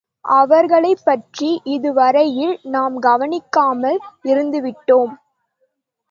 அவர்களைப்பற்றி 0.25 1.49
இதுவரையில் 1.65 2.59
நாம் 2.67 2.95
கவனிக்காமல் 2.99 3.99
இருந்துவிட்டோம். 4.23 5.13